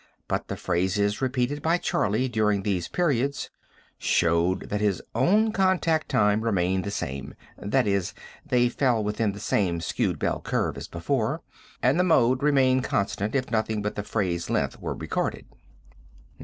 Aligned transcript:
But 0.27 0.47
the 0.47 0.57
phrases 0.57 1.21
repeated 1.21 1.61
by 1.61 1.77
Charlie 1.77 2.27
during 2.27 2.63
these 2.63 2.87
periods 2.87 3.51
showed 3.99 4.69
that 4.69 4.81
his 4.81 4.99
own 5.13 5.51
contact 5.51 6.09
time 6.09 6.41
remained 6.41 6.83
the 6.85 6.89
same; 6.89 7.35
that 7.59 7.85
is, 7.85 8.15
they 8.43 8.67
fell 8.67 9.03
within 9.03 9.33
the 9.33 9.39
same 9.39 9.79
skewed 9.79 10.17
bell 10.17 10.41
curve 10.41 10.75
as 10.75 10.87
before, 10.87 11.43
and 11.83 11.99
the 11.99 12.03
mode 12.03 12.41
remained 12.41 12.83
constant 12.83 13.35
if 13.35 13.51
nothing 13.51 13.83
but 13.83 13.93
the 13.93 14.01
phrase 14.01 14.49
length 14.49 14.79
were 14.81 14.95
recorded." 14.95 15.45